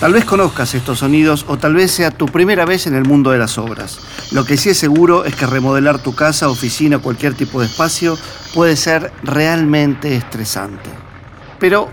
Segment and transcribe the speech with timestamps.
[0.00, 3.32] Tal vez conozcas estos sonidos o tal vez sea tu primera vez en el mundo
[3.32, 4.00] de las obras.
[4.32, 7.66] Lo que sí es seguro es que remodelar tu casa, oficina o cualquier tipo de
[7.66, 8.16] espacio
[8.54, 10.88] puede ser realmente estresante.
[11.58, 11.90] Pero,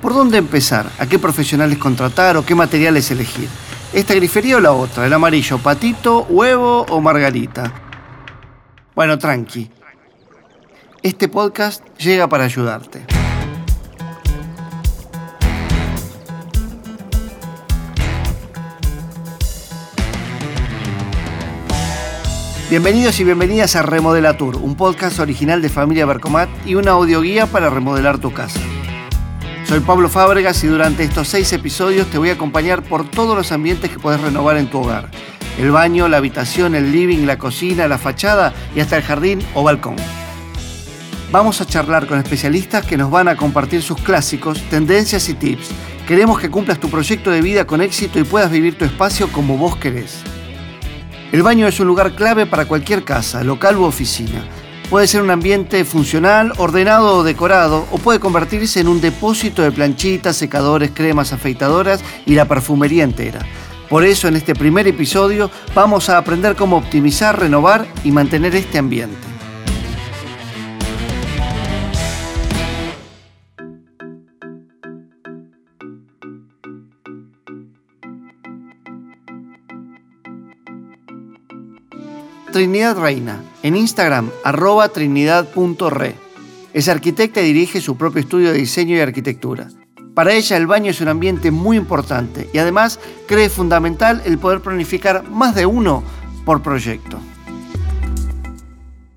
[0.00, 0.90] ¿por dónde empezar?
[0.98, 3.48] ¿A qué profesionales contratar o qué materiales elegir?
[3.92, 5.04] ¿Esta grifería o la otra?
[5.04, 7.70] ¿El amarillo patito, huevo o margarita?
[8.94, 9.70] Bueno, tranqui.
[11.02, 13.21] Este podcast llega para ayudarte.
[22.72, 27.46] Bienvenidos y bienvenidas a Remodela Tour, un podcast original de Familia Bercomat y una audioguía
[27.46, 28.60] para remodelar tu casa.
[29.66, 33.52] Soy Pablo Fábregas y durante estos seis episodios te voy a acompañar por todos los
[33.52, 35.10] ambientes que puedes renovar en tu hogar.
[35.58, 39.62] El baño, la habitación, el living, la cocina, la fachada y hasta el jardín o
[39.62, 39.96] balcón.
[41.30, 45.68] Vamos a charlar con especialistas que nos van a compartir sus clásicos, tendencias y tips.
[46.08, 49.58] Queremos que cumplas tu proyecto de vida con éxito y puedas vivir tu espacio como
[49.58, 50.24] vos querés.
[51.32, 54.44] El baño es un lugar clave para cualquier casa, local u oficina.
[54.90, 59.72] Puede ser un ambiente funcional, ordenado o decorado, o puede convertirse en un depósito de
[59.72, 63.40] planchitas, secadores, cremas, afeitadoras y la perfumería entera.
[63.88, 68.76] Por eso en este primer episodio vamos a aprender cómo optimizar, renovar y mantener este
[68.76, 69.31] ambiente.
[82.52, 86.14] Trinidad Reina, en Instagram, arroba trinidad.re.
[86.74, 89.68] Es arquitecta y dirige su propio estudio de diseño y arquitectura.
[90.14, 94.60] Para ella el baño es un ambiente muy importante y además cree fundamental el poder
[94.60, 96.02] planificar más de uno
[96.44, 97.18] por proyecto.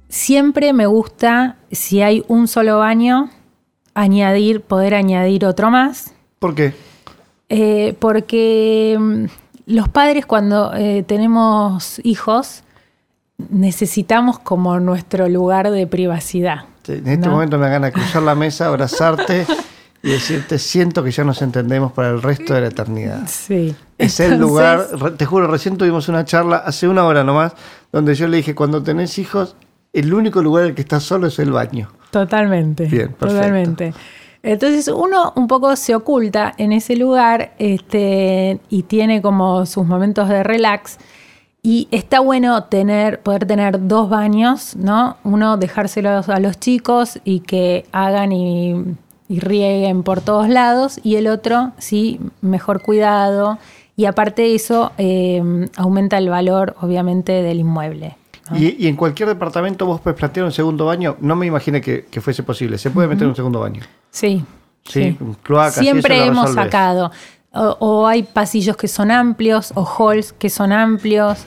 [0.07, 3.29] Siempre me gusta, si hay un solo baño,
[3.93, 6.13] añadir, poder añadir otro más.
[6.39, 6.73] ¿Por qué?
[7.49, 9.25] Eh, porque mm,
[9.65, 12.63] los padres cuando eh, tenemos hijos
[13.37, 16.65] necesitamos como nuestro lugar de privacidad.
[16.87, 19.45] en este momento me gana cruzar la mesa, abrazarte
[20.03, 23.27] y decirte, siento que ya nos entendemos para el resto de la eternidad.
[23.27, 23.75] Sí.
[23.97, 24.87] Es el lugar,
[25.17, 27.53] te juro, recién tuvimos una charla hace una hora nomás,
[27.91, 29.55] donde yo le dije, cuando tenés hijos,
[29.93, 31.89] el único lugar en el que estás solo es el baño.
[32.11, 32.85] Totalmente.
[32.85, 33.27] Bien, perfecto.
[33.27, 33.93] Totalmente.
[34.43, 40.29] Entonces uno un poco se oculta en ese lugar este, y tiene como sus momentos
[40.29, 40.99] de relax.
[41.65, 45.17] Y está bueno tener, poder tener dos baños, ¿no?
[45.23, 48.95] Uno dejárselos a los chicos y que hagan y,
[49.29, 53.57] rieguen por todos lados, y el otro, sí, mejor cuidado.
[53.97, 58.15] Y aparte de eso, em, aumenta el valor, obviamente, del inmueble.
[58.53, 61.15] ¿Y, en cualquier departamento vos puedes plantear un segundo baño?
[61.19, 62.77] No me imaginé que, fuese posible.
[62.77, 63.81] ¿Se puede meter un segundo baño?
[64.11, 64.45] Sí.
[64.83, 65.17] Sí,
[65.71, 67.11] Siempre hemos sacado.
[67.55, 71.45] O, hay pasillos que son amplios o halls que son amplios.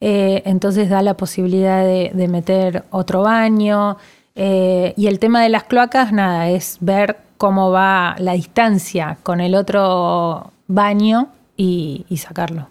[0.00, 3.98] Eh, entonces da la posibilidad de, meter otro baño.
[4.34, 9.40] Eh, y el tema de las cloacas, nada, es ver cómo va la distancia con
[9.40, 12.68] el otro baño y, sacarlo.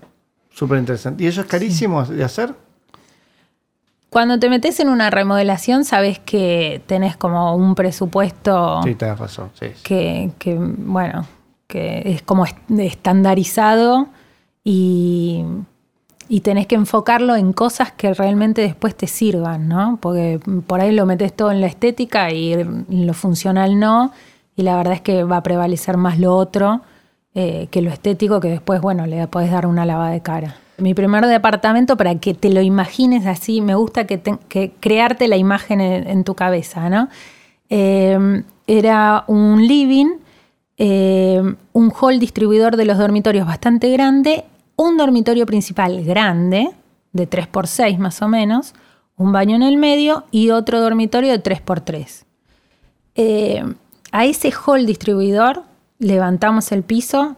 [0.52, 1.24] Súper interesante.
[1.24, 2.56] ¿Y eso es carísimo de hacer?
[4.10, 8.82] Cuando te metes en una remodelación, sabes que tenés como un presupuesto.
[8.84, 9.52] Sí, tenés razón.
[9.84, 11.28] Que, que, bueno,
[11.70, 14.10] que es como estandarizado
[14.66, 15.46] y
[16.32, 19.98] y tenés que enfocarlo en cosas que realmente después te sirvan, ¿no?
[20.00, 22.56] Porque por ahí lo metes todo en la estética y
[22.88, 24.12] lo funcional no,
[24.56, 26.82] y la verdad es que va a prevalecer más lo otro
[27.34, 30.56] eh, que lo estético, que después, bueno, le podés dar una lavada de cara.
[30.78, 34.22] Mi primer departamento, para que te lo imagines así, me gusta que,
[34.80, 37.10] crearte la imagen en, tu cabeza, ¿no?
[37.70, 40.20] Eh, era un living,
[40.80, 44.46] eh, un hall distribuidor de los dormitorios bastante grande
[44.80, 46.72] un dormitorio principal grande,
[47.12, 48.74] de 3x6 más o menos,
[49.18, 52.24] un baño en el medio y otro dormitorio de 3x3.
[53.16, 53.76] Eh,
[54.14, 55.64] a ese hall distribuidor
[55.98, 57.36] levantamos el piso,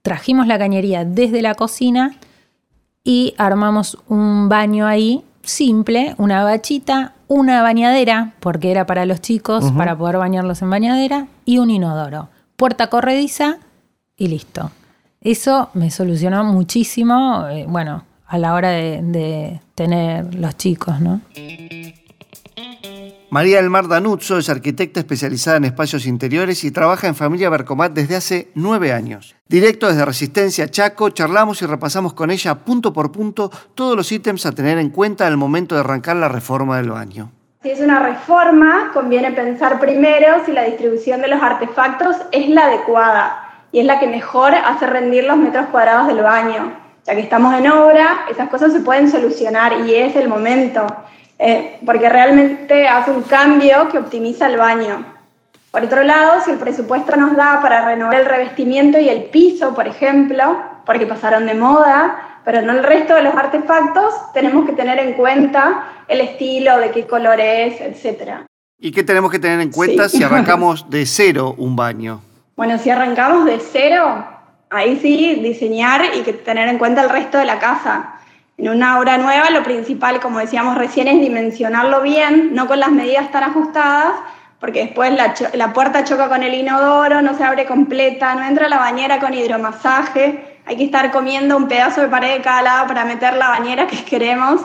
[0.00, 2.16] trajimos la cañería desde la cocina
[3.04, 9.70] y armamos un baño ahí simple, una bachita, una bañadera, porque era para los chicos,
[9.72, 12.30] para poder bañarlos en bañadera, y un inodoro.
[12.60, 13.56] Puerta corrediza
[14.18, 14.70] y listo.
[15.22, 21.22] Eso me solucionó muchísimo, eh, bueno, a la hora de, tener los chicos, ¿no?
[23.30, 27.94] María del Mar Danuzzo es arquitecta especializada en espacios interiores y trabaja en Familia Bercomat
[27.94, 29.34] desde hace nueve años.
[29.48, 34.44] Directo desde Resistencia Chaco, charlamos y repasamos con ella punto por punto todos los ítems
[34.44, 37.32] a tener en cuenta al momento de arrancar la reforma del baño.
[37.62, 42.64] Si es una reforma, conviene pensar primero si la distribución de los artefactos es la
[42.64, 46.72] adecuada y es la que mejor hace rendir los metros cuadrados del baño.
[47.04, 50.86] Ya que estamos en obra, esas cosas se pueden solucionar y es el momento,
[51.38, 55.04] eh, porque realmente hace un cambio que optimiza el baño.
[55.70, 59.74] Por otro lado, si el presupuesto nos da para renovar el revestimiento y el piso,
[59.74, 64.72] por ejemplo, porque pasaron de moda, pero no el resto de los artefactos, tenemos que
[64.72, 68.46] tener en cuenta el estilo, de qué color es, etc.
[68.78, 72.22] ¿Y qué tenemos que tener en cuenta si arrancamos de cero un baño?
[72.56, 74.24] Bueno, si arrancamos de cero,
[74.70, 78.14] ahí sí diseñar y que tener en cuenta el resto de la casa.
[78.56, 82.90] En una obra nueva, lo principal, como decíamos recién, es dimensionarlo bien, no con las
[82.90, 84.12] medidas tan ajustadas,
[84.58, 88.68] porque después la, la, puerta choca con el inodoro, no se abre completa, no entra
[88.68, 92.86] la bañera con hidromasaje, hay que estar comiendo un pedazo de pared de cada lado
[92.86, 94.60] para meter la bañera que queremos.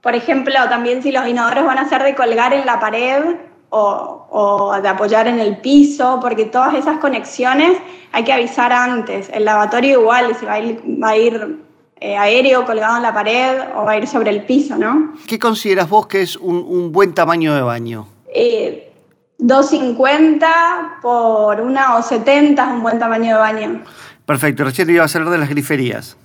[0.00, 3.22] Por ejemplo, también si los inodoros van a ser de colgar en la pared
[3.70, 7.78] o, o de apoyar en el piso, porque todas esas conexiones
[8.12, 9.30] hay que avisar antes.
[9.32, 11.58] El lavatorio igual, si va a ir, va a ir
[12.00, 15.14] eh, aéreo colgado en la pared o va a ir sobre el piso, ¿no?
[15.26, 18.08] ¿Qué consideras vos que es un, un buen tamaño de baño?
[18.34, 18.92] Eh,
[19.38, 23.84] 2,50 por una o 70 es un buen tamaño de baño.
[24.26, 26.16] Perfecto, recién iba a hablar de las griferías.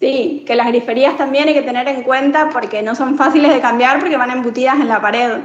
[0.00, 3.60] Sí, que las griferías también hay que tener en cuenta porque no son fáciles de
[3.60, 5.40] cambiar porque van embutidas en la pared.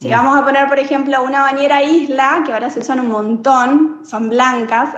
[0.00, 4.00] Si vamos a poner, por ejemplo, una bañera isla, que ahora se usan un montón,
[4.04, 4.90] son blancas,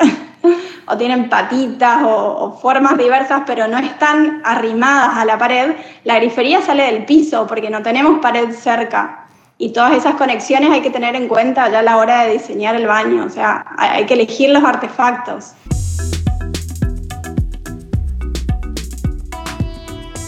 [0.86, 6.16] o tienen patitas o, o, formas diversas, pero no están arrimadas a la pared, la
[6.16, 9.26] grifería sale del piso porque no tenemos pared cerca.
[9.58, 12.74] Y todas esas conexiones hay que tener en cuenta ya a la hora de diseñar
[12.74, 15.52] el baño, o sea, hay que elegir los artefactos.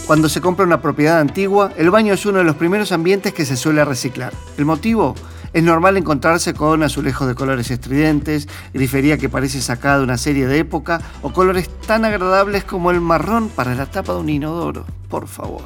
[0.07, 3.43] Cuando se compra una propiedad antigua, el baño es uno de los primeros ambientes que
[3.43, 4.31] se suele reciclar.
[4.57, 5.15] ¿El motivo?
[5.51, 10.47] Es normal encontrarse con azulejos de colores estridentes, grifería que parece sacada de una serie
[10.47, 14.85] de época o colores tan agradables como el marrón para la tapa de un inodoro.
[15.09, 15.63] Por favor.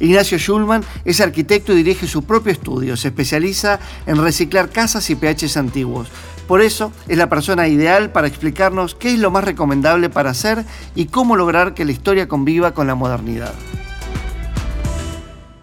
[0.00, 2.96] Ignacio Schulman es arquitecto y dirige su propio estudio.
[2.96, 6.08] Se especializa en reciclar casas y PHs antiguos.
[6.48, 10.64] Por eso es la persona ideal para explicarnos qué es lo más recomendable para hacer
[10.94, 13.52] y cómo lograr que la historia conviva con la modernidad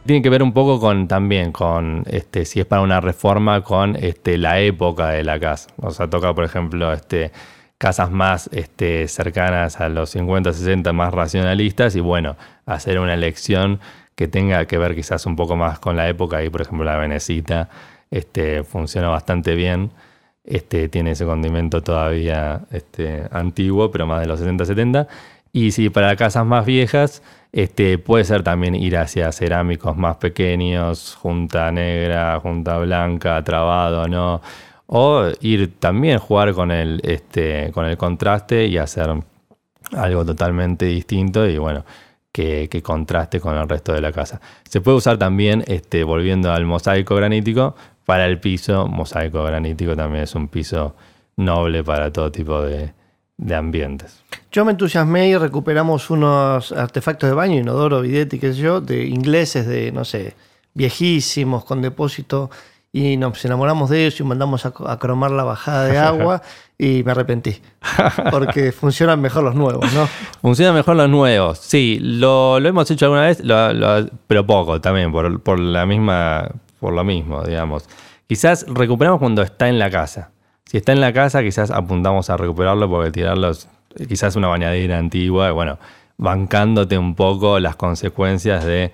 [0.10, 3.96] tiene que ver un poco con también con este si es para una reforma con
[3.96, 5.70] este la época de la casa.
[5.78, 7.32] O sea, toca por ejemplo este
[7.78, 13.80] casas más este, cercanas a los 50, 60, más racionalistas y bueno, hacer una elección
[14.16, 16.98] que tenga que ver quizás un poco más con la época y por ejemplo la
[16.98, 17.70] Venecita
[18.10, 19.92] este, funciona bastante bien.
[20.44, 25.08] Este, tiene ese condimento todavía este, antiguo, pero más de los 60, 70.
[25.54, 31.16] Y si para casas más viejas, este, puede ser también ir hacia cerámicos más pequeños,
[31.16, 34.42] junta negra, junta blanca, trabado, ¿no?
[34.88, 39.10] O ir también jugar con el, este, con el contraste y hacer
[39.94, 41.86] algo totalmente distinto y bueno,
[42.32, 44.40] que, contraste con el resto de la casa.
[44.64, 47.76] Se puede usar también, este, volviendo al mosaico granítico,
[48.06, 48.88] para el piso.
[48.88, 50.96] Mosaico granítico también es un piso
[51.36, 52.94] noble para todo tipo de,
[53.38, 54.24] de ambientes.
[54.52, 59.06] Yo me entusiasmé y recuperamos unos artefactos de baño, inodoro, bidete, qué sé yo, de
[59.06, 60.36] ingleses de, no sé,
[60.74, 62.50] viejísimos, con depósito,
[62.92, 66.42] y nos enamoramos de eso y mandamos a, cromar la bajada de agua
[66.80, 67.62] y me arrepentí,
[68.32, 70.08] porque funcionan mejor los nuevos, ¿no?
[70.42, 73.44] Funcionan mejor los nuevos, sí, lo, hemos hecho alguna vez,
[74.26, 77.88] pero poco también, por, por, la misma, por lo mismo, digamos.
[78.26, 80.32] Quizás recuperamos cuando está en la casa.
[80.66, 83.68] Si está en la casa, quizás apuntamos a recuperarlo porque tirarlos,
[84.08, 85.80] quizás una bañadera antigua, bueno,
[86.18, 88.92] bancándote un poco las consecuencias de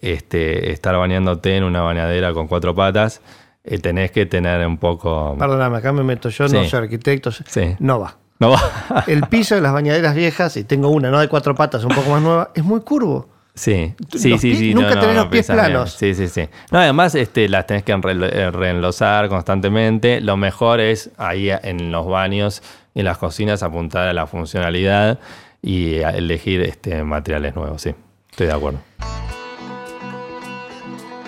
[0.00, 3.20] este, estar bañándote en una bañadera con cuatro patas,
[3.64, 5.36] eh, tenés que tener un poco...
[5.38, 7.76] Perdóname, acá me meto yo, no soy arquitecto, sí.
[7.78, 8.16] no va.
[8.38, 9.04] No va.
[9.06, 12.10] El piso de las bañaderas viejas, y tengo una, no de cuatro patas, un poco
[12.10, 13.28] más nueva, es muy curvo.
[13.54, 14.74] Sí, sí, sí, sí.
[14.74, 15.92] Nunca tenés los pies planos.
[15.92, 16.48] Sí, sí, sí.
[16.70, 20.22] No, además este, las tenés que eh, reenlosar constantemente.
[20.22, 22.62] Lo mejor es ahí en los baños
[22.94, 25.18] en las cocinas apuntar a la funcionalidad
[25.60, 27.94] y elegir este, materiales nuevos, sí.
[28.30, 28.80] Estoy de acuerdo.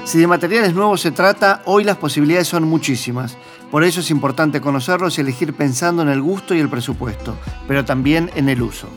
[0.05, 3.37] Si de materiales nuevos se trata, hoy las posibilidades son muchísimas.
[3.71, 7.85] Por eso es importante conocerlos y elegir pensando en el gusto y el presupuesto, pero
[7.85, 8.89] también en el uso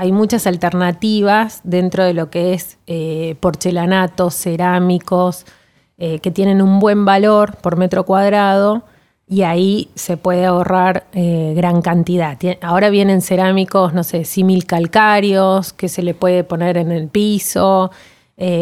[0.00, 5.44] hay muchas alternativas dentro de lo que es eh, porcelanatos, cerámicos,
[5.98, 8.84] eh, que tienen un buen valor por metro cuadrado
[9.30, 12.36] y ahí se puede ahorrar eh, gran cantidad.
[12.62, 17.92] Ahora vienen cerámicos, no sé, símil calcáreos que se le puede poner en el piso,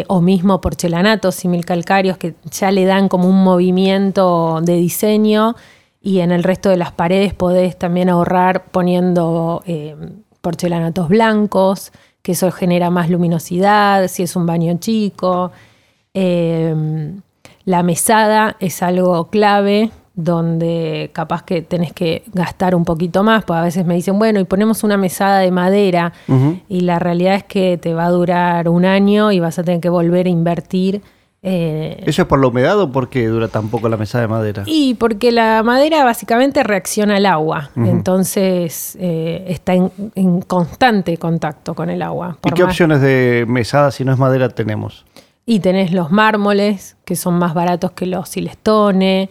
[0.08, 5.54] o mismo porcelanatos símil calcáreos que ya le dan como un movimiento de diseño
[6.00, 9.94] Y en el resto de las paredes podés también ahorrar poniendo eh,
[10.40, 15.52] porcelanatos blancos, que eso genera más luminosidad, si es un baño chico.
[16.12, 16.74] Eh,
[17.64, 23.60] la mesada es algo clave donde capaz que tenés que gastar un poquito más, porque
[23.60, 26.12] a veces me dicen, bueno, y ponemos una mesada de madera,
[26.68, 29.80] y la realidad es que te va a durar un año y vas a tener
[29.80, 31.02] que volver a invertir.
[31.40, 34.64] Eh, ¿Eso es por la humedad o porque dura tan poco la mesada de madera?
[34.66, 41.90] Y porque la madera básicamente reacciona al agua, entonces eh, está en, constante contacto con
[41.90, 42.38] el agua.
[42.44, 45.04] ¿Y qué opciones de mesada si no es madera tenemos?
[45.46, 49.28] Y tenés los mármoles, que son más baratos que los silestones,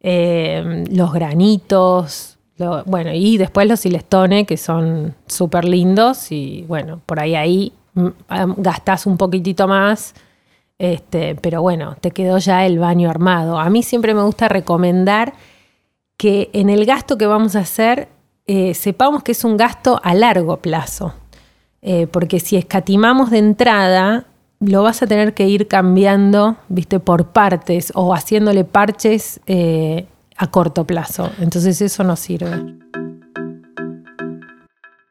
[0.00, 2.38] eh, los granitos,
[2.86, 8.08] bueno, y después los silestones, que son súper lindos, y bueno, por ahí ahí mm,
[8.58, 10.14] gastás un poquitito más,
[10.78, 13.58] este, pero bueno, te quedó ya el baño armado.
[13.58, 15.34] A mí siempre me gusta recomendar
[16.16, 18.08] que en el gasto que vamos a hacer,
[18.46, 21.14] eh, sepamos que es un gasto a largo plazo.
[21.82, 24.26] Eh, porque si escatimamos de entrada,
[24.60, 30.50] lo vas a tener que ir cambiando, viste, por partes o haciéndole parches eh, a
[30.50, 31.32] corto plazo.
[31.40, 32.76] Entonces eso no sirve.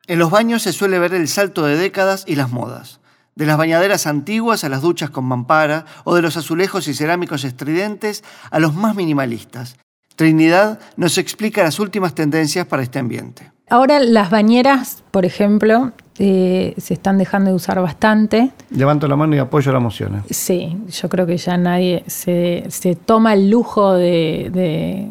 [0.07, 2.99] En los baños se suele ver el salto de décadas y las modas.
[3.35, 7.43] De las bañaderas antiguas a las duchas con mampara o de los azulejos y cerámicos
[7.43, 9.77] estridentes a los más minimalistas.
[10.15, 13.51] Trinidad nos explica las últimas tendencias para este ambiente.
[13.69, 18.51] Ahora las bañeras, por ejemplo, eh, se están dejando de usar bastante.
[18.71, 20.17] Levanto la mano y apoyo la moción.
[20.17, 20.21] ¿eh?
[20.31, 22.67] Sí, yo creo que ya nadie se,
[23.05, 25.07] toma el lujo de,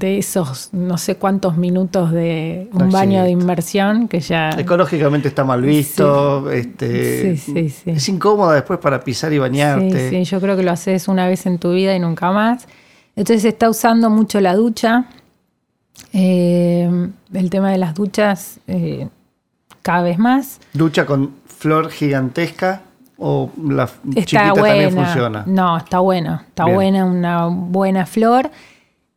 [0.00, 4.50] esos no sé cuántos minutos de un baño de inversión que ya...
[4.50, 10.10] Ecológicamente está mal visto, este, sí, sí, es incómodo después para pisar y bañarte.
[10.10, 12.66] Sí, sí, yo creo que lo haces una vez en tu vida y nunca más.
[13.14, 15.06] Entonces se está usando mucho la ducha.
[16.12, 18.60] Eh, el tema de las duchas
[19.82, 20.60] cada vez más.
[20.72, 22.82] ¿Ducha con flor gigantesca
[23.16, 25.44] o la chiquita también funciona?
[25.46, 28.50] No, está buena, está buena, una buena flor.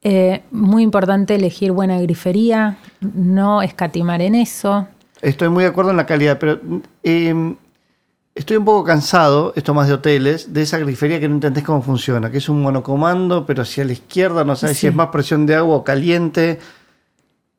[0.04, 4.88] Eh, muy importante elegir buena grifería, no escatimar en eso.
[5.22, 6.60] Estoy muy de acuerdo en la calidad, pero
[8.36, 11.82] estoy un poco cansado, esto más de hoteles, de esa grifería que no entendés cómo
[11.82, 15.46] funciona, que es un monocomando, pero hacia la izquierda no sabes si es más presión
[15.46, 16.60] de agua o caliente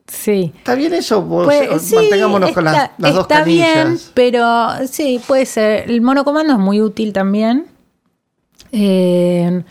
[0.06, 0.52] Sí.
[0.56, 1.26] ¿Está bien eso?
[1.26, 5.90] Pues, mantengámonos con las, dos Está bien, pero sí, puede ser.
[5.90, 7.66] El monocomando es muy útil también.
[8.72, 9.62] Eh,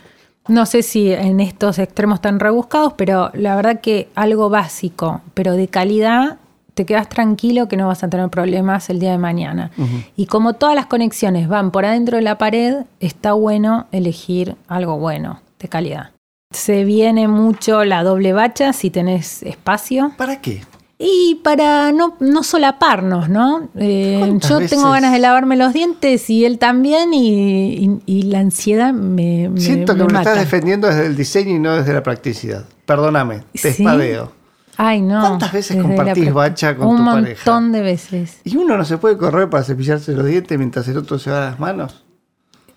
[0.48, 5.52] no sé si en estos extremos tan rebuscados, pero la verdad que algo básico, pero
[5.52, 6.38] de calidad,
[6.74, 9.70] te quedas tranquilo que no vas a tener problemas el día de mañana.
[10.16, 14.98] Y como todas las conexiones van por adentro de la pared, está bueno elegir algo
[14.98, 16.10] bueno, de calidad.
[16.50, 20.12] Se viene mucho la doble bacha si tenés espacio.
[20.16, 20.62] ¿Para qué?
[21.04, 23.68] Y para no, no solaparnos, ¿no?
[23.76, 29.50] Eh, yo tengo ganas de lavarme los dientes y él también, y, la ansiedad me.
[29.56, 32.66] Siento que me, estás defendiendo desde el diseño y no desde la practicidad.
[32.86, 34.41] Perdóname, te espadeo.
[34.84, 35.20] Ay, no.
[35.20, 37.50] ¿Cuántas veces compartís bacha con tu pareja?
[37.50, 38.40] Un montón de veces.
[38.42, 41.38] ¿Y uno no se puede correr para cepillarse los dientes mientras el otro se va
[41.38, 42.04] las manos?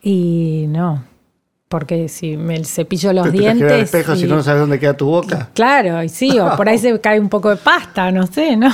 [0.04, 1.04] Y no
[1.68, 3.68] porque si me cepillo los dientes.
[3.68, 5.50] Que espejo si no sabes dónde queda tu boca.
[5.56, 8.70] Claro, y sí, o por ahí se cae un poco de pasta, no sé, ¿no?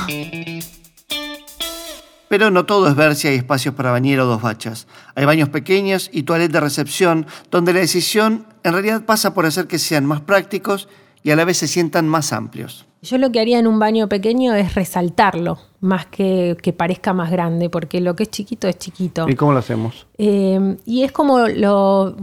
[2.28, 4.88] Pero no todo es ver si hay espacios para bañero o dos bachas.
[5.16, 9.68] Hay baños pequeños y toilet de recepción, donde la decisión en realidad pasa por hacer
[9.68, 10.88] que sean más prácticos
[11.24, 12.86] y a la vez se sientan más amplios.
[13.02, 17.32] Yo lo que haría en un baño pequeño es resaltarlo, más que que parezca más
[17.32, 19.28] grande, porque lo que es chiquito es chiquito.
[19.28, 20.06] ¿Y cómo lo hacemos?
[20.18, 22.16] Eh, y es como lo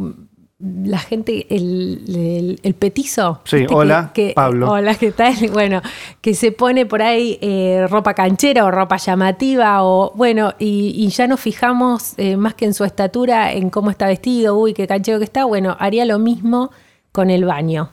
[0.61, 3.40] la gente, el, el, petizo.
[3.45, 4.73] Sí, hola, Pablo.
[4.73, 5.35] Hola, ¿qué tal?
[5.52, 5.83] Bueno,
[6.21, 11.28] que se pone por ahí eh, ropa canchera o ropa llamativa, o bueno, y, ya
[11.28, 15.19] nos fijamos eh, más que en su estatura, en cómo está vestido, uy, qué canchero
[15.19, 15.45] que está.
[15.45, 16.71] Bueno, haría lo mismo
[17.12, 17.90] con el baño.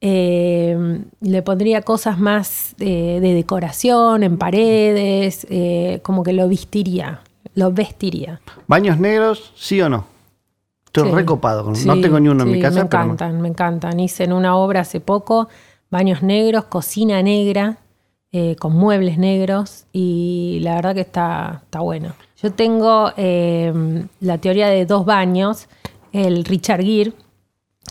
[0.00, 5.46] Eh, le pondría cosas más de decoración en paredes,
[6.02, 7.20] como que lo vestiría,
[7.54, 8.40] lo vestiría.
[8.66, 10.06] ¿Baños negros, sí o no?
[10.86, 11.72] Estoy recopado.
[11.84, 12.80] no tengo ni uno en mi casa.
[12.80, 14.00] Me encantan, me encantan.
[14.00, 15.48] Hice en una obra hace poco
[15.90, 17.78] baños negros, cocina negra,
[18.32, 22.14] eh, con muebles negros y la verdad que está, está bueno.
[22.42, 25.68] Yo tengo la teoría de dos baños,
[26.12, 27.12] el Richard Gere,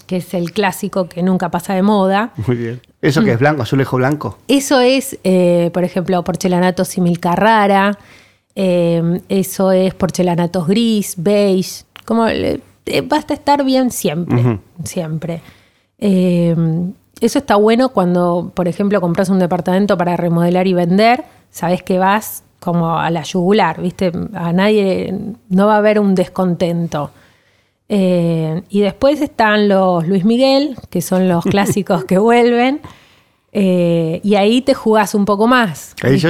[0.06, 2.32] que es el clásico que nunca pasa de moda.
[2.48, 2.82] Muy bien.
[3.02, 4.38] ¿Eso que es blanco, azulejo blanco?
[4.48, 7.98] Eso es, eh, por ejemplo, porcelanato simil Carrara,
[8.56, 12.26] em, eso es porcelanatos gris, beige, como
[13.06, 15.42] basta estar bien siempre, siempre.
[16.00, 16.56] Eh,
[17.22, 21.98] eso está bueno cuando, por ejemplo, compras un departamento para remodelar y vender, sabes que
[21.98, 24.12] vas como a la yugular, ¿viste?
[24.34, 25.14] A nadie,
[25.50, 27.12] no va a haber un descontento.
[27.88, 32.82] Eh, y después están los Luis Miguel, que son los clásicos que vuelven.
[33.58, 35.96] Eh, y ahí te jugás un poco más.
[36.04, 36.30] Ahí yo,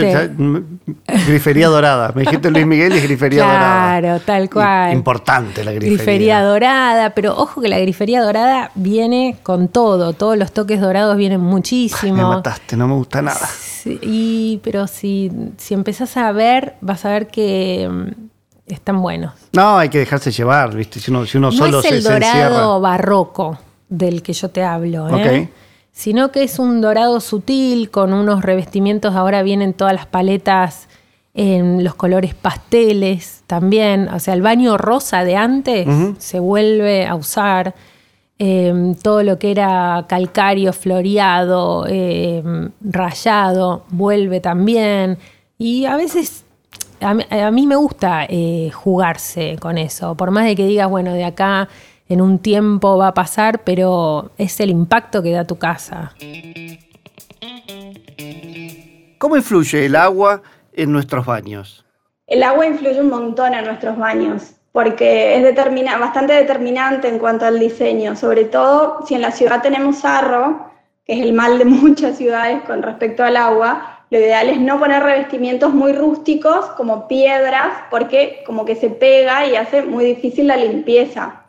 [1.27, 2.11] grifería dorada.
[2.13, 3.99] Me dijiste Luis Miguel y grifería dorada.
[3.99, 4.93] Claro, tal cual.
[4.93, 5.95] Importante la grifería.
[5.97, 10.13] Grifería dorada, pero ojo que la grifería dorada viene con todo.
[10.13, 12.15] Todos los toques dorados vienen muchísimo.
[12.15, 13.47] me mataste, no me gusta nada.
[13.47, 18.24] Sí, pero si, si empezás a ver, vas a ver que mm,
[18.67, 19.33] están buenos.
[19.53, 20.99] No, hay que dejarse llevar, ¿viste?
[20.99, 23.57] Si uno, si uno solo es el dorado barroco
[23.89, 25.49] del que yo te hablo, ¿eh?
[25.91, 29.15] sino que es un dorado sutil con unos revestimientos.
[29.15, 30.89] Ahora vienen todas las paletas
[31.33, 34.09] en los colores pasteles también.
[34.09, 37.75] O sea, el baño rosa de antes se vuelve a usar.
[38.37, 45.17] Em, todo lo que era calcario, floreado, em, rayado, vuelve también.
[45.57, 46.44] Y a veces
[47.09, 51.23] a mí, me gusta eh, jugarse con eso, por más de que digas, bueno, de
[51.23, 51.67] acá
[52.09, 56.13] en un tiempo va a pasar, pero es el impacto que da tu casa.
[59.17, 60.41] ¿Cómo influye el agua
[60.73, 61.85] en nuestros baños?
[62.27, 65.55] El agua influye un montón en nuestros baños porque es
[65.99, 70.69] bastante determinante en cuanto al diseño, sobre todo si en la ciudad tenemos sarro,
[71.05, 74.79] que es el mal de muchas ciudades con respecto al agua, lo ideal es no
[74.79, 80.47] poner revestimientos muy rústicos como piedras, porque como que se pega y hace muy difícil
[80.47, 81.43] la limpieza.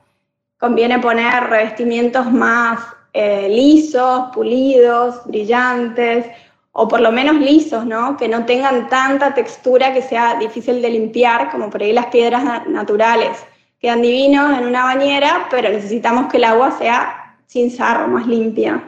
[0.58, 2.80] Conviene poner revestimientos más
[3.12, 6.26] eh, lisos, pulidos, brillantes,
[6.72, 8.16] o por lo menos lisos, ¿no?
[8.16, 12.66] Que no tengan tanta textura que sea difícil de limpiar, como por ahí las piedras
[12.66, 13.46] naturales.
[13.78, 18.82] Quedan divinos en una bañera, pero necesitamos que el agua sea sin sarro, más limpia.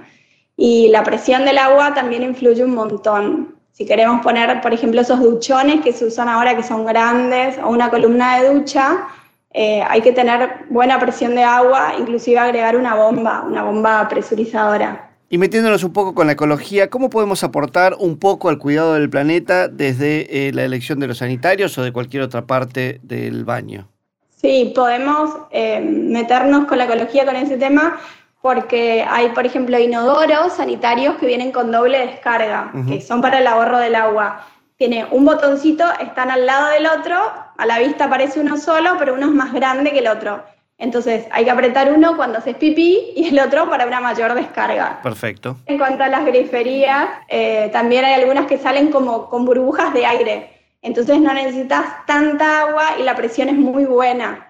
[0.56, 3.57] Y la presión del agua también influye un montón.
[3.78, 7.68] Si queremos poner, por ejemplo, esos duchones que se usan ahora que son grandes o
[7.68, 9.06] una columna de ducha,
[9.54, 15.12] eh, hay que tener buena presión de agua, inclusive agregar una bomba, una bomba presurizadora.
[15.30, 19.08] Y metiéndonos un poco con la ecología, ¿cómo podemos aportar un poco al cuidado del
[19.08, 23.86] planeta desde eh, la elección de los sanitarios o de cualquier otra parte del baño?
[24.34, 27.96] Sí, podemos eh, meternos con la ecología con ese tema
[28.40, 33.46] porque hay, por ejemplo, inodoros sanitarios que vienen con doble descarga, que son para el
[33.46, 34.46] ahorro del agua.
[34.76, 37.16] Tiene un botoncito, están al lado del otro,
[37.56, 40.44] a la vista parece uno solo, pero uno es más grande que el otro.
[40.78, 45.00] Entonces hay que apretar uno cuando haces pipí y el otro para una mayor descarga.
[45.02, 45.56] Perfecto.
[45.66, 50.06] En cuanto a las griferías, eh, también hay algunas que salen como con burbujas de
[50.06, 50.50] aire.
[50.80, 54.47] Entonces no necesitas tanta agua y la presión es muy buena.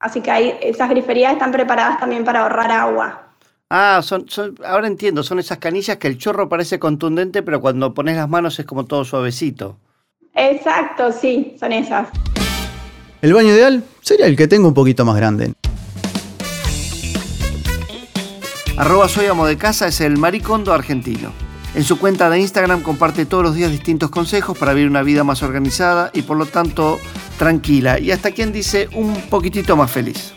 [0.00, 3.24] Así que hay, esas griferías están preparadas también para ahorrar agua.
[3.70, 4.26] Ah, son,
[4.64, 8.58] ahora entiendo, son esas canillas que el chorro parece contundente, pero cuando pones las manos
[8.58, 9.76] es como todo suavecito.
[10.34, 12.08] Exacto, sí, son esas.
[13.20, 15.52] El baño ideal sería el que tengo un poquito más grande.
[18.76, 21.32] Arroba soy amo de casa es el maricondo argentino.
[21.74, 25.22] En su cuenta de Instagram comparte todos los días distintos consejos para vivir una vida
[25.22, 26.98] más organizada y por lo tanto
[27.38, 30.32] tranquila y hasta quien dice un poquitito más feliz.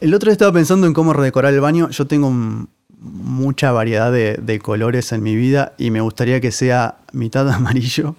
[0.00, 1.90] El otro día estaba pensando en cómo redecorar el baño.
[1.90, 7.50] Yo tengo mucha variedad de, colores en mi vida y me gustaría que sea mitad
[7.52, 8.14] amarillo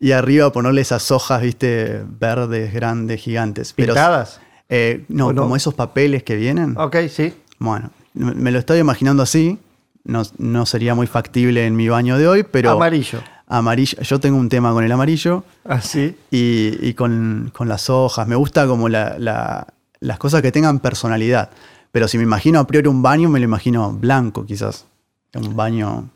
[0.00, 3.72] y arriba ponerle esas hojas, viste, verdes, grandes, gigantes.
[3.72, 4.40] ¿Pintadas?
[4.68, 6.76] Eh, no, no, como esos papeles que vienen.
[6.76, 7.34] Ok, sí.
[7.58, 9.58] Bueno, me lo estoy imaginando así.
[10.04, 12.70] No, no sería muy factible en mi baño de hoy, pero...
[12.70, 14.00] Amarillo amarillo.
[14.02, 15.44] Yo tengo un tema con el amarillo.
[15.64, 16.14] Así.
[16.16, 18.26] ¿Ah, y, con, las hojas.
[18.26, 21.50] Me gusta como las cosas que tengan personalidad.
[21.92, 24.86] Pero si me imagino a priori un baño, me lo imagino blanco, quizás.
[25.34, 26.10] Un baño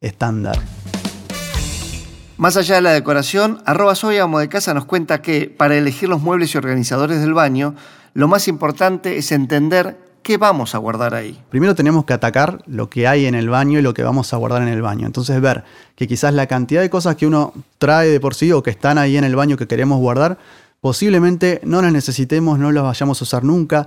[0.00, 0.58] estándar.
[2.36, 6.08] Más allá de la decoración, arroba soy amo de casa nos cuenta que para elegir
[6.08, 7.76] los muebles y organizadores del baño,
[8.14, 11.38] lo más importante es entender ¿qué vamos a guardar ahí?
[11.50, 14.36] Primero tenemos que atacar lo que hay en el baño y lo que vamos a
[14.36, 15.06] guardar en el baño.
[15.06, 15.64] Entonces ver
[15.96, 18.98] que quizás la cantidad de cosas que uno trae de por sí o que están
[18.98, 20.38] ahí en el baño que queremos guardar,
[20.80, 23.86] posiblemente no las necesitemos, no las vayamos a usar nunca.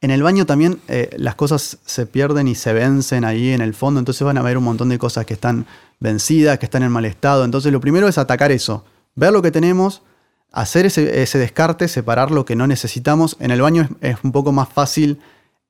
[0.00, 3.74] En el baño también eh, las cosas se pierden y se vencen ahí en el
[3.74, 5.66] fondo, entonces van a haber un montón de cosas que están
[6.00, 7.44] vencidas, que están en mal estado.
[7.44, 10.02] Entonces lo primero es atacar eso, ver lo que tenemos,
[10.50, 13.36] hacer ese, descarte, separar lo que no necesitamos.
[13.40, 15.20] En el baño es un poco más fácil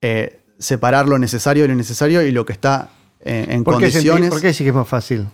[0.03, 4.29] eh, separar lo necesario de lo innecesario y lo que está eh, en condiciones.
[4.29, 5.27] ¿Por qué sí que es más fácil?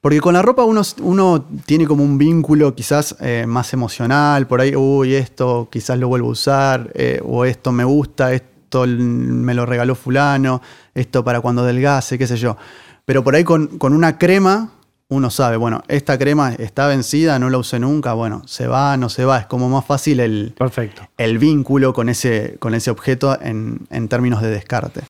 [0.00, 4.60] Porque con la ropa uno, uno tiene como un vínculo quizás eh, más emocional, por
[4.60, 9.54] ahí, uy, esto quizás lo vuelvo a usar, o esto me gusta, esto esto me
[9.54, 10.60] lo regaló fulano,
[10.94, 12.56] esto para cuando delgase, qué sé yo.
[13.04, 14.72] Pero por ahí con, con una crema
[15.14, 19.08] uno sabe, bueno, esta crema está vencida, no la usé nunca, bueno, se va, no
[19.08, 21.08] se va, es como más fácil el, Perfecto.
[21.16, 25.02] el vínculo con ese, con ese objeto en, en términos de descarte.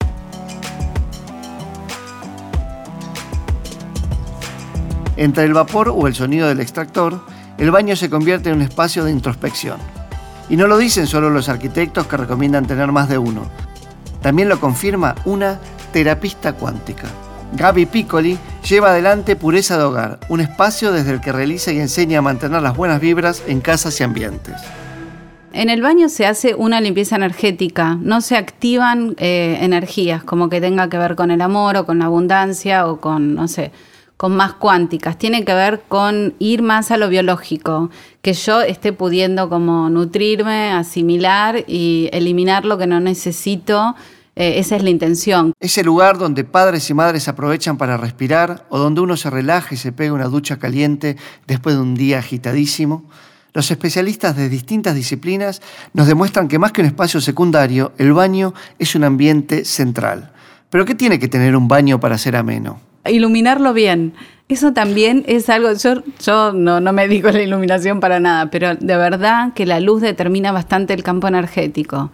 [5.16, 7.20] Entre el vapor o el sonido del extractor,
[7.56, 9.78] el baño se convierte en un espacio de introspección.
[10.50, 13.46] Y no lo dicen solo los arquitectos que recomiendan tener más de uno.
[14.20, 15.58] También lo confirma una
[15.92, 17.08] terapista cuántica.
[17.52, 22.18] Gaby Piccoli lleva adelante Pureza de Hogar, un espacio desde el que realiza y enseña
[22.18, 24.54] a mantener las buenas vibras en casas y ambientes.
[25.52, 30.60] En el baño se hace una limpieza energética, no se activan eh, energías como que
[30.60, 33.70] tenga que ver con el amor o con la abundancia o con, no sé,
[34.16, 35.16] con más cuánticas.
[35.16, 40.72] Tiene que ver con ir más a lo biológico, que yo esté pudiendo como nutrirme,
[40.72, 43.94] asimilar y eliminar lo que no necesito
[44.36, 45.52] eh, esa es la intención.
[45.60, 49.76] Ese lugar donde padres y madres aprovechan para respirar o donde uno se relaja y
[49.76, 51.16] se pega una ducha caliente
[51.46, 53.04] después de un día agitadísimo.
[53.52, 58.52] Los especialistas de distintas disciplinas nos demuestran que más que un espacio secundario, el baño
[58.80, 60.32] es un ambiente central.
[60.70, 62.80] Pero ¿qué tiene que tener un baño para ser ameno?
[63.06, 64.14] Iluminarlo bien.
[64.48, 68.74] Eso también es algo, yo, yo no, no me digo la iluminación para nada, pero
[68.74, 72.10] de verdad que la luz determina bastante el campo energético.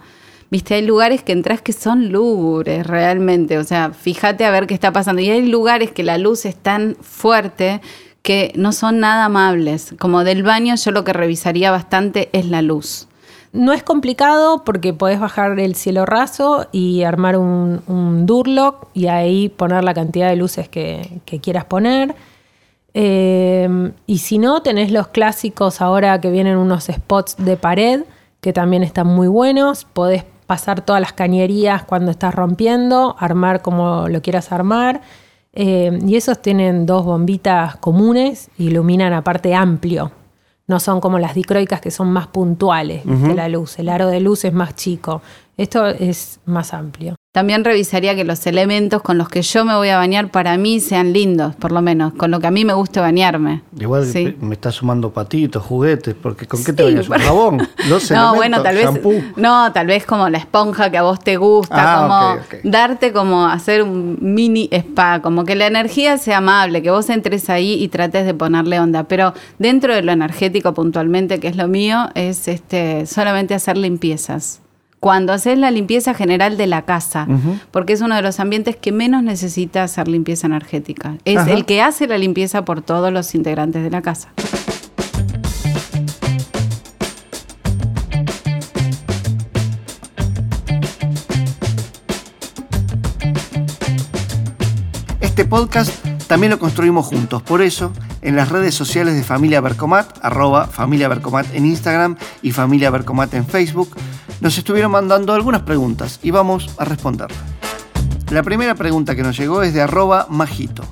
[0.51, 4.73] Viste, hay lugares que entras que son lúgubres realmente, o sea, fíjate a ver qué
[4.73, 5.21] está pasando.
[5.21, 7.79] Y hay lugares que la luz es tan fuerte
[8.21, 9.95] que no son nada amables.
[9.97, 13.07] Como del baño yo lo que revisaría bastante es la luz.
[13.53, 19.47] No es complicado porque podés bajar el cielo raso y armar un, Durlock y ahí
[19.47, 22.13] poner la cantidad de luces que, que quieras poner.
[22.93, 28.03] Eh, y si no, tenés los clásicos ahora que vienen unos spots de pared
[28.41, 29.85] que también están muy buenos.
[29.85, 34.99] Podés pasar todas las cañerías cuando estás rompiendo, armar como lo quieras armar.
[35.53, 40.11] Eh, y esos tienen dos bombitas comunes, iluminan aparte amplio.
[40.67, 43.79] No son como las dicroicas que son más puntuales de la luz.
[43.79, 45.21] El aro de luz es más chico.
[45.55, 47.15] Esto es más amplio.
[47.33, 50.81] También revisaría que los elementos con los que yo me voy a bañar para mí
[50.81, 53.61] sean lindos, por lo menos, con lo que a mí me guste bañarme.
[53.79, 54.35] Igual Sí.
[54.41, 57.07] me está sumando patitos, juguetes, porque ¿con qué te Sí, bañas?
[57.09, 57.67] ¿Un jabón?
[57.87, 58.83] Los no, bueno, tal vez.
[58.83, 59.13] shampoo.
[59.37, 63.45] No, tal vez como la esponja que a vos te gusta, Ah, como darte como
[63.45, 67.87] hacer un mini spa, como que la energía sea amable, que vos entres ahí y
[67.87, 69.05] trates de ponerle onda.
[69.05, 74.59] Pero dentro de lo energético puntualmente, que es lo mío, es este solamente hacer limpiezas.
[75.01, 77.27] Cuando haces la limpieza general de la casa,
[77.71, 81.17] porque es uno de los ambientes que menos necesita hacer limpieza energética.
[81.25, 81.53] Es Ajá.
[81.53, 84.29] el que hace la limpieza por todos los integrantes de la casa.
[95.19, 95.91] Este podcast
[96.27, 97.41] también lo construimos juntos.
[97.41, 102.51] Por eso, en las redes sociales de Familia Bercomat, arroba Familia Bercomat en Instagram y
[102.51, 103.97] Familia Bercomat en Facebook,
[104.41, 107.39] nos estuvieron mandando algunas preguntas y vamos a responderlas.
[108.31, 110.83] La primera pregunta que nos llegó es de arroba majito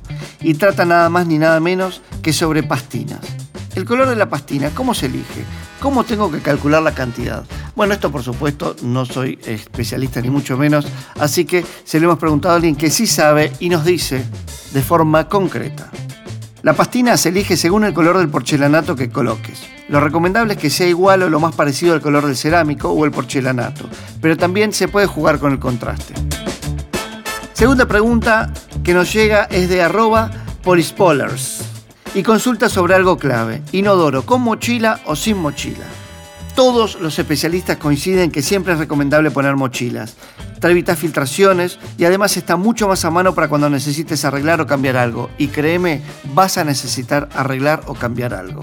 [0.41, 3.19] y trata nada más ni nada menos que sobre pastinas.
[3.75, 5.43] El color de la pastina, ¿cómo se elige?
[5.79, 7.43] ¿Cómo tengo que calcular la cantidad?
[7.75, 10.85] Bueno, esto por supuesto no soy especialista ni mucho menos,
[11.19, 14.25] así que se lo hemos preguntado a alguien que sí sabe y nos dice
[14.73, 15.89] de forma concreta.
[16.61, 19.61] La pastina se elige según el color del porcelanato que coloques.
[19.87, 23.05] Lo recomendable es que sea igual o lo más parecido al color del cerámico o
[23.05, 23.89] el porcelanato,
[24.21, 26.13] pero también se puede jugar con el contraste.
[27.53, 28.51] Segunda pregunta
[28.83, 31.61] que nos llega es de arroba polispolars
[32.13, 35.85] y consulta sobre algo clave, inodoro con mochila o sin mochila.
[36.59, 40.17] Todos los especialistas coinciden que siempre es recomendable poner mochilas.
[40.59, 44.67] Te evita filtraciones y además está mucho más a mano para cuando necesites arreglar o
[44.67, 45.29] cambiar algo.
[45.37, 46.01] Y créeme,
[46.33, 48.61] vas a necesitar arreglar o cambiar algo.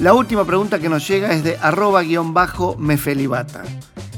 [0.00, 3.62] La última pregunta que nos llega es de arroba guion bajo mefelibata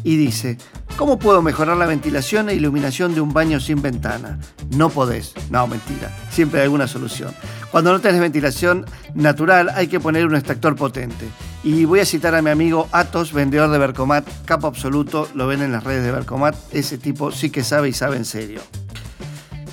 [0.04, 0.56] y dice,
[0.96, 4.38] ¿cómo puedo mejorar la ventilación e iluminación de un baño sin ventana?
[4.70, 5.34] No podés.
[5.50, 6.14] No, mentira.
[6.30, 7.34] Siempre hay alguna solución.
[7.70, 11.26] Cuando no tenés ventilación natural hay que poner un extractor potente.
[11.62, 15.62] Y voy a citar a mi amigo Atos, vendedor de Bercomat, capo absoluto, lo ven
[15.62, 18.60] en las redes de Bercomat, ese tipo sí que sabe y sabe en serio.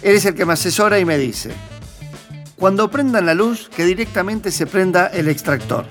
[0.01, 1.51] Él es el que me asesora y me dice,
[2.57, 5.85] cuando prendan la luz, que directamente se prenda el extractor.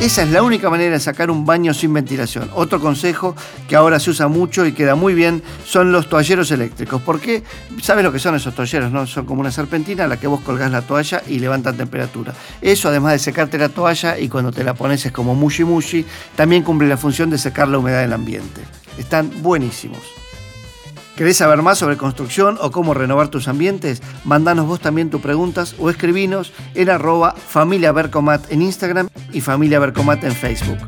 [0.00, 2.48] Esa es la única manera de sacar un baño sin ventilación.
[2.54, 3.34] Otro consejo
[3.66, 7.02] que ahora se usa mucho y queda muy bien son los toalleros eléctricos.
[7.02, 7.42] ¿Por qué?
[7.82, 8.92] ¿Sabes lo que son esos toalleros?
[8.92, 9.08] No?
[9.08, 12.32] Son como una serpentina a la que vos colgás la toalla y levantan temperatura.
[12.62, 16.06] Eso, además de secarte la toalla y cuando te la pones es como mushi mushi,
[16.36, 18.60] también cumple la función de secar la humedad del ambiente.
[18.98, 20.17] Están buenísimos.
[21.18, 24.00] ¿Querés saber más sobre construcción o cómo renovar tus ambientes?
[24.24, 27.92] Mandanos vos también tus preguntas o escribinos en arroba familia
[28.50, 30.78] en Instagram y familia en Facebook.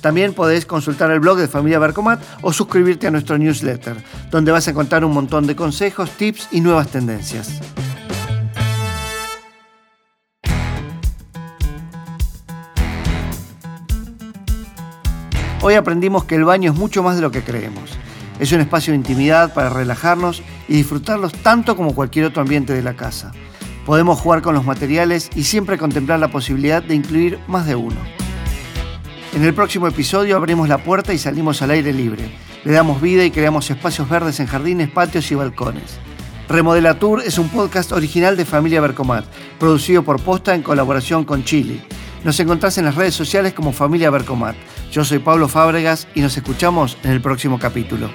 [0.00, 3.94] También podés consultar el blog de Familia Bercomat o suscribirte a nuestro newsletter,
[4.28, 7.60] donde vas a encontrar un montón de consejos, tips y nuevas tendencias.
[15.62, 17.96] Hoy aprendimos que el baño es mucho más de lo que creemos.
[18.38, 22.82] Es un espacio de intimidad para relajarnos y disfrutarlos tanto como cualquier otro ambiente de
[22.82, 23.32] la casa.
[23.86, 27.96] Podemos jugar con los materiales y siempre contemplar la posibilidad de incluir más de uno.
[29.34, 32.30] En el próximo episodio abrimos la puerta y salimos al aire libre.
[32.64, 35.98] Le damos vida y creamos espacios verdes en jardines, patios y balcones.
[36.48, 39.24] Remodela Tour es un podcast original de Familia Bercomat,
[39.58, 41.82] producido por Posta en colaboración con Chile.
[42.24, 44.56] Nos encontrás en las redes sociales como Familia Bercomat.
[44.90, 48.08] Yo soy Pablo Fábregas y nos escuchamos en el próximo capítulo.